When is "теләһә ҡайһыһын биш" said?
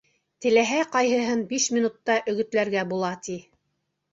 0.45-1.67